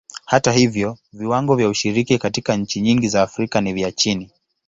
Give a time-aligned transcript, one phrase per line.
[0.25, 4.31] Hata hivyo, viwango vya ushiriki katika nchi nyingi za Afrika ni vya chini.